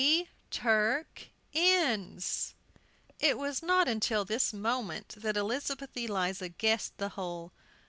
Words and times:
"P 0.01 0.29
Turk 0.49 1.27
Inns!" 1.53 2.55
It 3.19 3.37
was 3.37 3.61
not 3.61 3.87
until 3.87 4.25
this 4.25 4.51
moment 4.51 5.09
that 5.15 5.37
Elizabeth 5.37 5.95
Eliza 5.95 6.49
guessed 6.49 6.97
the 6.97 7.09
whole. 7.09 7.51